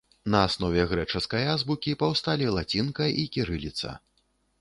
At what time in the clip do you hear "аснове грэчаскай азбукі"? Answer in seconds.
0.45-1.93